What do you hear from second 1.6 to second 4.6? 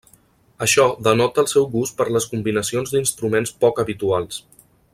gust per les combinacions d'instruments poc habituals.